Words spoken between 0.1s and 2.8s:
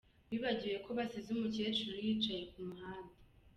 Bibagiwe ko basize umukecuru yicaye ku